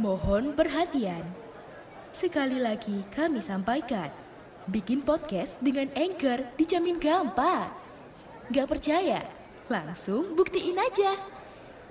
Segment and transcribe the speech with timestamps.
[0.00, 1.20] Mohon perhatian.
[2.16, 4.08] Sekali lagi kami sampaikan,
[4.64, 7.68] bikin podcast dengan Anchor dijamin gampang.
[8.48, 9.20] Gak percaya?
[9.68, 11.20] Langsung buktiin aja.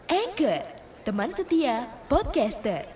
[0.10, 0.66] Anchor,
[1.06, 2.90] teman setia podcaster.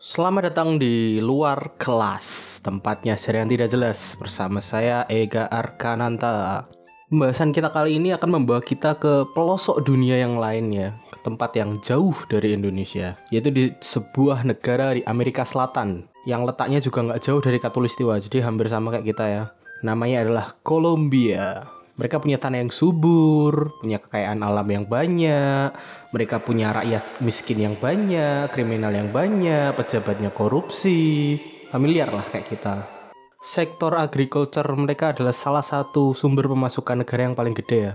[0.00, 6.79] Selamat datang di luar kelas, tempatnya seri yang tidak jelas bersama saya Ega Arkananta.
[7.10, 11.82] Pembahasan kita kali ini akan membawa kita ke pelosok dunia yang lainnya, ke tempat yang
[11.82, 17.42] jauh dari Indonesia, yaitu di sebuah negara di Amerika Selatan, yang letaknya juga nggak jauh
[17.42, 19.42] dari Katulistiwa, jadi hampir sama kayak kita ya.
[19.82, 21.66] Namanya adalah Kolombia.
[21.98, 25.74] Mereka punya tanah yang subur, punya kekayaan alam yang banyak,
[26.14, 31.42] mereka punya rakyat miskin yang banyak, kriminal yang banyak, pejabatnya korupsi,
[31.74, 32.99] familiar lah kayak kita.
[33.40, 37.94] Sektor agriculture mereka adalah salah satu sumber pemasukan negara yang paling gede ya.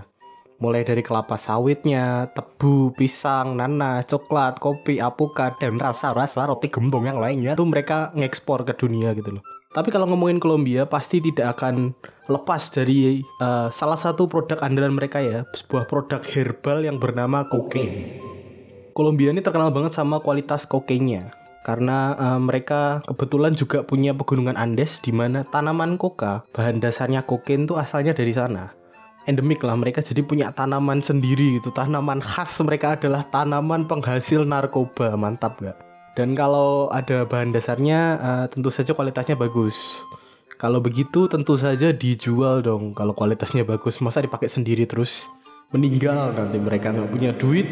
[0.58, 7.22] Mulai dari kelapa sawitnya, tebu, pisang, nanas, coklat, kopi, apukat, dan rasa-rasa roti gembong yang
[7.22, 9.42] lainnya tuh mereka ngekspor ke dunia gitu loh.
[9.70, 11.94] Tapi kalau ngomongin Kolombia pasti tidak akan
[12.26, 18.18] lepas dari uh, salah satu produk andalan mereka ya, sebuah produk herbal yang bernama kokain.
[18.98, 25.02] Kolombia ini terkenal banget sama kualitas kokainnya karena uh, mereka kebetulan juga punya pegunungan Andes
[25.02, 28.70] di mana tanaman koka bahan dasarnya kokain tuh asalnya dari sana.
[29.26, 31.74] Endemik lah mereka jadi punya tanaman sendiri gitu.
[31.74, 35.18] Tanaman khas mereka adalah tanaman penghasil narkoba.
[35.18, 35.74] Mantap gak?
[36.14, 39.74] Dan kalau ada bahan dasarnya, uh, tentu saja kualitasnya bagus.
[40.62, 42.94] Kalau begitu tentu saja dijual dong.
[42.94, 45.26] Kalau kualitasnya bagus, masa dipakai sendiri terus
[45.74, 47.66] meninggal nanti mereka nggak punya duit.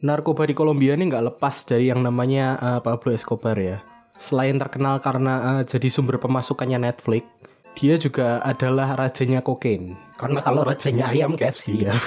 [0.00, 3.84] Narkoba di Kolombia ini nggak lepas dari yang namanya uh, Pablo Escobar ya.
[4.16, 7.28] Selain terkenal karena uh, jadi sumber pemasukannya Netflix,
[7.76, 10.00] dia juga adalah rajanya kokain.
[10.16, 11.92] Karena kalau rajanya ayam KFC ya.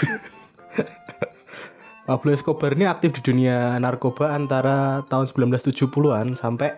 [2.09, 6.73] Pablo Escobar ini aktif di dunia narkoba antara tahun 1970-an sampai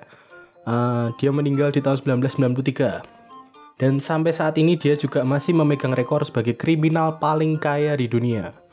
[0.68, 3.80] uh, dia meninggal di tahun 1993.
[3.80, 8.65] Dan sampai saat ini dia juga masih memegang rekor sebagai kriminal paling kaya di dunia.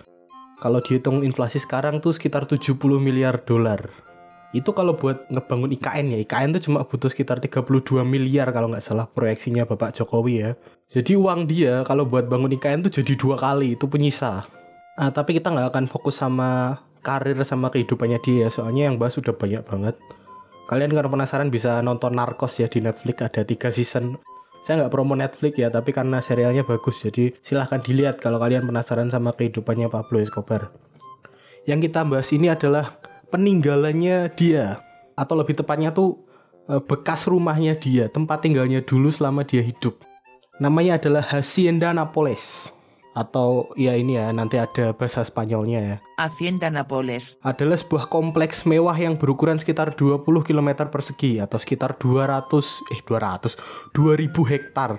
[0.62, 3.82] Kalau dihitung inflasi sekarang tuh sekitar 70 miliar dolar.
[4.54, 8.84] Itu kalau buat ngebangun IKN ya, IKN tuh cuma butuh sekitar 32 miliar kalau nggak
[8.84, 10.50] salah proyeksinya Bapak Jokowi ya.
[10.86, 14.46] Jadi uang dia kalau buat bangun IKN tuh jadi dua kali, itu penyisa.
[14.94, 19.34] Uh, tapi kita nggak akan fokus sama karir sama kehidupannya dia soalnya yang bahas sudah
[19.34, 19.98] banyak banget
[20.70, 24.16] kalian kalau penasaran bisa nonton Narcos ya di Netflix ada tiga season
[24.62, 29.10] saya nggak promo Netflix ya tapi karena serialnya bagus jadi silahkan dilihat kalau kalian penasaran
[29.10, 30.70] sama kehidupannya Pablo Escobar.
[31.66, 32.98] Yang kita bahas ini adalah
[33.34, 34.78] peninggalannya dia
[35.18, 36.22] atau lebih tepatnya tuh
[36.70, 39.98] eh, bekas rumahnya dia tempat tinggalnya dulu selama dia hidup.
[40.62, 42.70] Namanya adalah Hacienda Napoles
[43.12, 45.96] atau ya ini ya nanti ada bahasa Spanyolnya ya.
[46.16, 52.48] Hacienda Napoles adalah sebuah kompleks mewah yang berukuran sekitar 20 km persegi atau sekitar 200
[52.92, 54.90] eh 200 2000 hektar.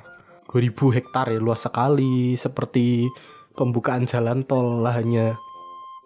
[0.54, 3.10] 2000 hektar ya luas sekali seperti
[3.58, 5.34] pembukaan jalan tol lahannya.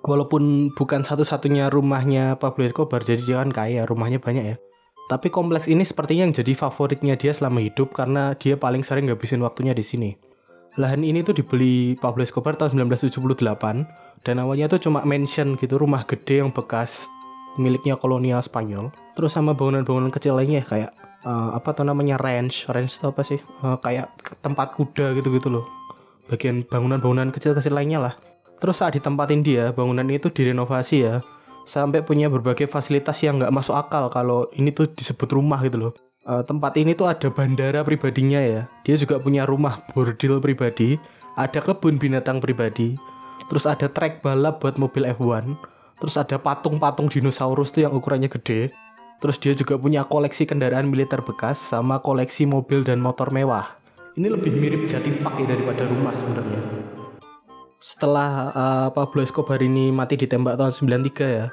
[0.08, 4.58] Walaupun bukan satu-satunya rumahnya Pablo Escobar jadi dia kan kaya, rumahnya banyak ya.
[5.12, 9.44] Tapi kompleks ini sepertinya yang jadi favoritnya dia selama hidup karena dia paling sering ngabisin
[9.44, 10.27] waktunya di sini
[10.78, 13.34] lahan ini tuh dibeli Pablo Escobar tahun 1978
[14.22, 17.10] dan awalnya tuh cuma mention gitu rumah gede yang bekas
[17.58, 18.94] miliknya kolonial Spanyol.
[19.18, 20.94] Terus sama bangunan-bangunan kecil lainnya kayak
[21.26, 22.70] uh, apa tuh namanya ranch.
[22.70, 23.42] Ranch itu apa sih?
[23.66, 24.14] Uh, kayak
[24.46, 25.66] tempat kuda gitu gitu loh.
[26.30, 28.14] Bagian bangunan-bangunan kecil-kecil lainnya lah.
[28.62, 31.26] Terus saat ditempatin dia bangunan itu direnovasi ya
[31.68, 35.94] sampai punya berbagai fasilitas yang nggak masuk akal kalau ini tuh disebut rumah gitu loh
[36.28, 38.62] uh, tempat ini tuh ada bandara pribadinya ya.
[38.84, 41.00] Dia juga punya rumah bordil pribadi,
[41.40, 43.00] ada kebun binatang pribadi,
[43.48, 45.56] terus ada trek balap buat mobil F1,
[46.04, 48.76] terus ada patung-patung dinosaurus tuh yang ukurannya gede.
[49.18, 53.74] Terus dia juga punya koleksi kendaraan militer bekas sama koleksi mobil dan motor mewah.
[54.14, 56.62] Ini lebih mirip jati pakai daripada rumah sebenarnya.
[57.82, 60.70] Setelah uh, Pablo Escobar ini mati ditembak tahun
[61.10, 61.50] 93 ya,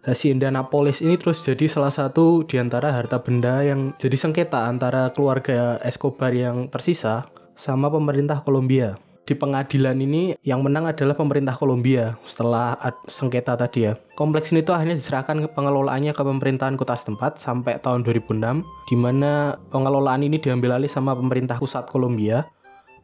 [0.00, 5.12] Hacienda Napoles ini terus jadi salah satu di antara harta benda yang jadi sengketa antara
[5.12, 8.96] keluarga Escobar yang tersisa sama pemerintah Kolombia.
[9.28, 12.74] Di pengadilan ini yang menang adalah pemerintah Kolombia setelah
[13.06, 13.94] sengketa tadi ya.
[14.16, 18.96] Kompleks ini tuh akhirnya diserahkan ke pengelolaannya ke pemerintahan kota setempat sampai tahun 2006 di
[18.96, 22.48] mana pengelolaan ini diambil alih sama pemerintah pusat Kolombia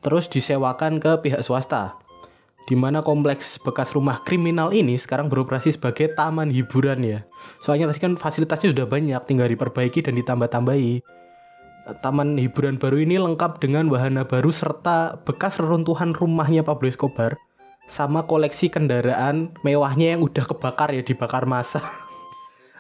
[0.01, 1.99] terus disewakan ke pihak swasta
[2.67, 7.19] di mana kompleks bekas rumah kriminal ini sekarang beroperasi sebagai taman hiburan ya.
[7.63, 11.01] Soalnya tadi kan fasilitasnya sudah banyak, tinggal diperbaiki dan ditambah-tambahi.
[12.03, 17.39] Taman hiburan baru ini lengkap dengan wahana baru serta bekas reruntuhan rumahnya Pablo Escobar
[17.87, 21.81] sama koleksi kendaraan mewahnya yang udah kebakar ya dibakar masa.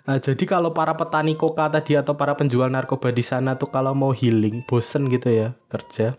[0.07, 3.91] Nah, jadi kalau para petani koka tadi atau para penjual narkoba di sana tuh kalau
[3.91, 6.15] mau healing, bosen gitu ya kerja,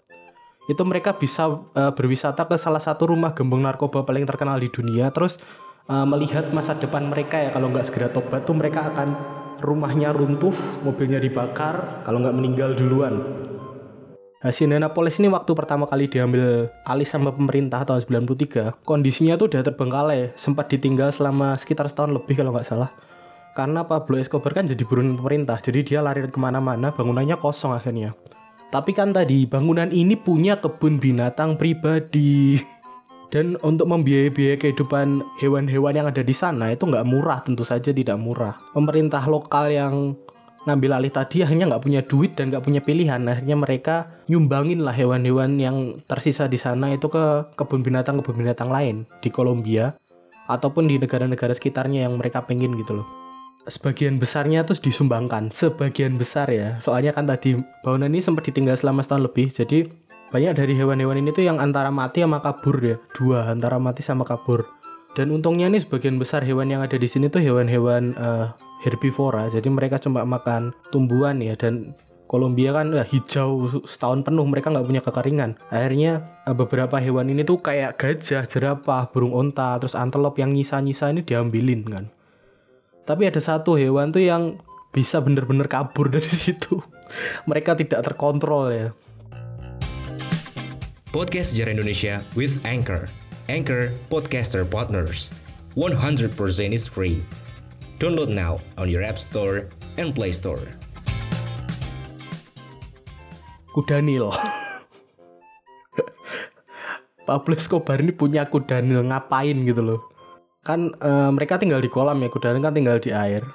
[0.68, 5.10] itu mereka bisa uh, berwisata ke salah satu rumah gembong narkoba paling terkenal di dunia,
[5.16, 5.40] terus
[5.88, 9.16] uh, melihat masa depan mereka ya kalau nggak segera tobat tuh mereka akan
[9.64, 10.54] rumahnya runtuh,
[10.86, 13.24] mobilnya dibakar, kalau nggak meninggal duluan.
[14.38, 20.38] Hacienda-Napoles ini waktu pertama kali diambil alih sama pemerintah tahun 93, kondisinya tuh udah terbengkalai,
[20.38, 22.94] sempat ditinggal selama sekitar setahun lebih kalau nggak salah.
[23.58, 28.14] Karena Pablo Escobar kan jadi buruan pemerintah, jadi dia lari ke mana-mana, bangunannya kosong akhirnya.
[28.68, 32.60] Tapi kan tadi, bangunan ini punya kebun binatang pribadi.
[33.34, 38.16] Dan untuk membiayai-biayai kehidupan hewan-hewan yang ada di sana itu nggak murah, tentu saja tidak
[38.16, 38.56] murah.
[38.72, 40.16] Pemerintah lokal yang
[40.68, 43.96] ngambil alih tadi hanya nggak punya duit dan nggak punya pilihan akhirnya mereka
[44.28, 49.32] nyumbangin lah hewan-hewan yang tersisa di sana itu ke kebun binatang kebun binatang lain di
[49.32, 49.96] Kolombia
[50.52, 53.08] ataupun di negara-negara sekitarnya yang mereka pengen gitu loh
[53.68, 55.50] sebagian besarnya terus disumbangkan.
[55.50, 56.78] Sebagian besar ya.
[56.78, 59.50] Soalnya kan tadi bangunan ini sempat ditinggal selama setahun lebih.
[59.50, 59.90] Jadi
[60.28, 62.96] banyak dari hewan-hewan ini tuh yang antara mati sama kabur ya.
[63.16, 64.68] Dua antara mati sama kabur.
[65.18, 68.54] Dan untungnya nih sebagian besar hewan yang ada di sini tuh hewan-hewan uh,
[68.86, 69.50] herbivora.
[69.50, 71.58] Jadi mereka cuma makan tumbuhan ya.
[71.58, 74.44] Dan Kolombia kan ya, hijau setahun penuh.
[74.44, 75.56] Mereka nggak punya kekeringan.
[75.72, 81.10] Akhirnya eh, beberapa hewan ini tuh kayak gajah jerapah burung onta terus antelop yang nyisa-nyisa
[81.16, 82.06] ini diambilin kan
[83.08, 84.60] tapi ada satu hewan tuh yang
[84.92, 86.84] bisa bener-bener kabur dari situ
[87.48, 88.92] mereka tidak terkontrol ya
[91.16, 93.08] Podcast Sejarah Indonesia with Anchor
[93.48, 95.32] Anchor Podcaster Partners
[95.80, 96.36] 100%
[96.76, 97.24] is free
[97.98, 100.62] Download now on your App Store and Play Store.
[103.74, 104.30] Kudanil.
[107.26, 110.00] Pablo Escobar ini punya kudanil ngapain gitu loh.
[110.68, 113.48] Kan e, mereka tinggal di kolam ya, kudanil kan tinggal di air.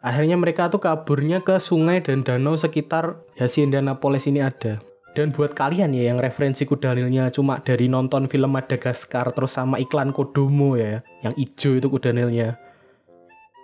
[0.00, 4.80] Akhirnya mereka tuh kaburnya ke sungai dan danau sekitar Hacienda Napoles ini ada.
[5.12, 10.16] Dan buat kalian ya yang referensi kudanilnya cuma dari nonton film Madagaskar terus sama iklan
[10.16, 12.56] Kodomo ya, yang hijau itu kudanilnya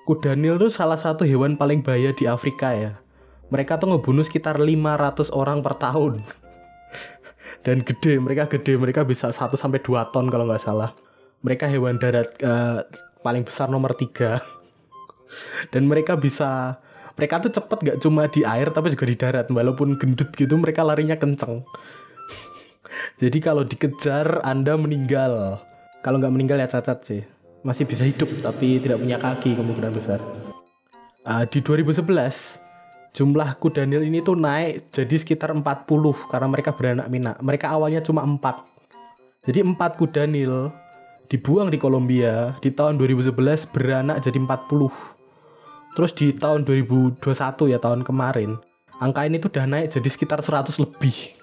[0.03, 2.99] Kuda Nil tuh salah satu hewan paling bahaya di Afrika ya.
[3.55, 6.19] Mereka tuh ngebunuh sekitar 500 orang per tahun.
[7.65, 10.91] Dan gede, mereka gede, mereka bisa 1 sampai 2 ton kalau nggak salah.
[11.43, 12.87] Mereka hewan darat uh,
[13.23, 14.41] paling besar nomor 3.
[15.75, 16.81] Dan mereka bisa
[17.19, 20.81] mereka tuh cepet gak cuma di air tapi juga di darat walaupun gendut gitu mereka
[20.81, 21.61] larinya kenceng
[23.21, 25.61] jadi kalau dikejar anda meninggal
[26.00, 27.23] kalau nggak meninggal ya cacat sih
[27.62, 30.19] masih bisa hidup tapi tidak punya kaki kemungkinan besar.
[31.23, 32.59] Uh, di 2011
[33.15, 35.62] jumlah kuda Nil ini tuh naik jadi sekitar 40
[36.27, 37.39] karena mereka beranak minak.
[37.39, 39.47] Mereka awalnya cuma 4.
[39.47, 40.75] Jadi 4 kuda Nil
[41.28, 44.90] dibuang di Kolombia di tahun 2011 beranak jadi 40.
[45.92, 47.20] Terus di tahun 2021
[47.69, 48.56] ya tahun kemarin
[49.02, 51.34] angka ini tuh udah naik jadi sekitar 100 lebih.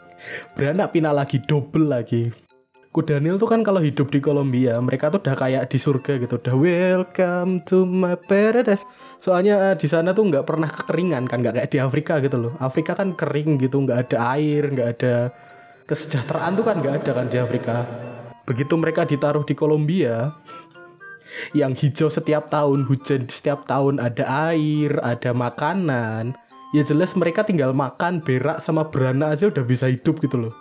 [0.56, 2.32] Beranak pinak lagi double lagi.
[2.90, 6.56] Kudanil tuh kan kalau hidup di Kolombia mereka tuh udah kayak di surga gitu udah
[6.58, 8.82] welcome to my paradise
[9.22, 12.58] soalnya uh, di sana tuh nggak pernah kekeringan kan nggak kayak di Afrika gitu loh
[12.58, 15.30] Afrika kan kering gitu nggak ada air nggak ada
[15.86, 17.86] kesejahteraan tuh kan nggak ada kan di Afrika
[18.50, 20.34] begitu mereka ditaruh di Kolombia
[21.54, 26.34] yang hijau setiap tahun hujan setiap tahun ada air ada makanan.
[26.74, 30.54] Ya jelas mereka tinggal makan berak sama beranak aja udah bisa hidup gitu loh.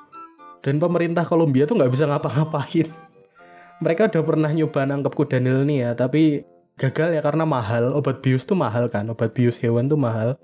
[0.64, 2.88] Dan pemerintah Kolombia tuh nggak bisa ngapa-ngapain.
[3.84, 5.38] Mereka udah pernah nyoba nangkep kuda
[5.70, 6.42] ya tapi
[6.80, 7.92] gagal ya karena mahal.
[7.94, 10.40] Obat bius tuh mahal kan obat bius hewan tuh mahal.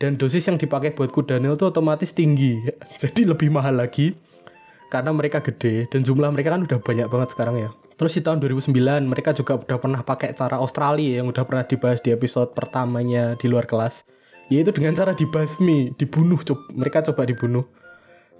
[0.00, 2.60] Dan dosis yang dipakai buat kuda Nil tuh otomatis tinggi.
[3.02, 4.16] Jadi lebih mahal lagi
[4.90, 8.42] karena mereka gede dan jumlah mereka kan udah banyak banget sekarang ya terus di tahun
[8.42, 8.74] 2009
[9.06, 13.46] mereka juga udah pernah pakai cara Australia yang udah pernah dibahas di episode pertamanya di
[13.46, 14.04] luar kelas
[14.50, 16.42] yaitu dengan cara dibasmi dibunuh
[16.74, 17.64] mereka coba dibunuh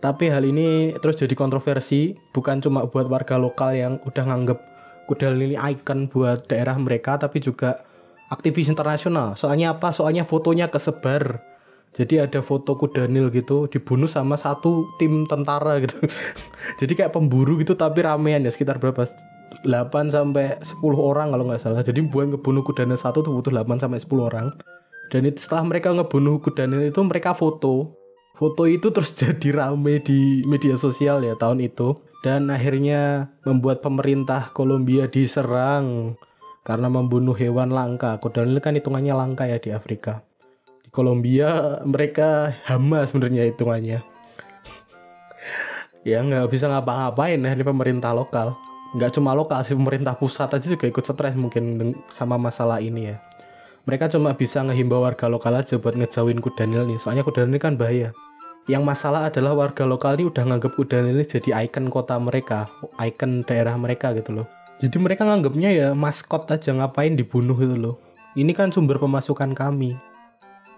[0.02, 4.59] tapi hal ini terus jadi kontroversi bukan cuma buat warga lokal yang udah nganggep
[5.07, 7.87] kuda ini ikon buat daerah mereka tapi juga
[8.30, 9.35] aktivis internasional.
[9.35, 9.90] Soalnya apa?
[9.90, 11.42] Soalnya fotonya kesebar.
[11.90, 15.99] Jadi ada foto kuda Nil gitu dibunuh sama satu tim tentara gitu.
[16.80, 19.06] jadi kayak pemburu gitu tapi ramean ya sekitar berapa?
[19.66, 19.66] 8
[20.14, 21.82] sampai 10 orang kalau nggak salah.
[21.82, 24.47] Jadi buat ngebunuh kuda Nil satu tuh butuh 8 sampai 10 orang.
[25.11, 28.00] Dan itu setelah mereka ngebunuh kuda Nil itu mereka foto
[28.40, 34.49] Foto itu terus jadi rame di media sosial ya tahun itu dan akhirnya membuat pemerintah
[34.56, 36.16] Kolombia diserang
[36.64, 38.16] karena membunuh hewan langka.
[38.16, 40.25] Kodal ini kan hitungannya langka ya di Afrika.
[40.90, 44.02] Di Kolombia mereka hama sebenarnya hitungannya.
[46.02, 48.59] ya nggak bisa ngapa-ngapain ya ini pemerintah lokal.
[48.99, 53.23] nggak cuma lokal sih pemerintah pusat aja juga ikut stres mungkin sama masalah ini ya.
[53.87, 57.78] Mereka cuma bisa ngehimbau warga lokal aja buat ngejauhin kudanil nih soalnya kudanil ini kan
[57.78, 58.11] bahaya.
[58.66, 62.66] Yang masalah adalah warga lokal ini udah nganggep kudanil ini jadi ikon kota mereka
[62.99, 64.50] ikon daerah mereka gitu loh.
[64.82, 67.94] Jadi mereka nganggapnya ya maskot aja ngapain dibunuh gitu loh.
[68.35, 70.09] Ini kan sumber pemasukan kami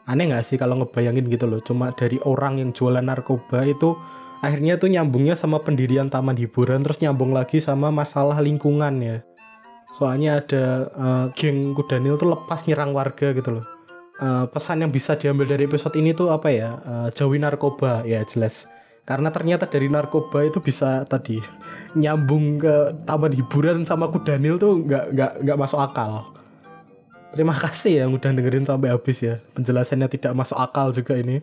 [0.06, 3.94] aneh nggak sih kalau ngebayangin gitu loh cuma dari orang yang jualan narkoba itu
[4.42, 9.16] akhirnya tuh nyambungnya sama pendirian taman hiburan terus nyambung lagi sama masalah lingkungan ya.
[9.94, 10.64] Soalnya ada
[10.99, 13.66] uh, geng kudanil tuh lepas nyerang warga gitu loh.
[14.18, 16.80] Uh, pesan yang bisa diambil dari episode ini tuh apa ya?
[16.82, 18.66] Uh, jauhi narkoba ya jelas.
[19.06, 21.38] Karena ternyata dari narkoba itu bisa tadi
[22.02, 26.35] nyambung ke taman hiburan sama kudanil tuh nggak nggak nggak masuk akal
[27.32, 31.40] terima kasih ya udah dengerin sampai habis ya penjelasannya tidak masuk akal juga ini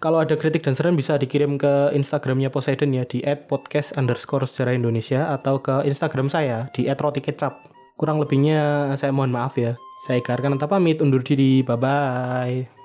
[0.00, 4.72] kalau ada kritik dan saran bisa dikirim ke Instagramnya Poseidon ya di @podcast underscore sejarah
[4.72, 7.52] Indonesia atau ke Instagram saya di @rotikecap.
[8.00, 9.76] Kurang lebihnya saya mohon maaf ya.
[10.08, 11.60] Saya Garkan pamit undur diri.
[11.60, 12.79] Bye bye.